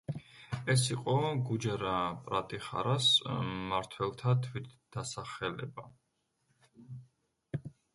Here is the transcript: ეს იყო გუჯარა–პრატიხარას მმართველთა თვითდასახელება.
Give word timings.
ეს 0.73 0.85
იყო 0.95 1.17
გუჯარა–პრატიხარას 1.49 3.11
მმართველთა 3.37 4.37
თვითდასახელება. 4.49 5.91